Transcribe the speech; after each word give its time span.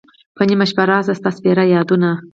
په 0.35 0.41
نیمه 0.49 0.65
شپه 0.71 0.83
را 0.89 0.99
شی 1.05 1.13
ستا 1.19 1.29
سپیره 1.37 1.63
یادونه 1.75 2.11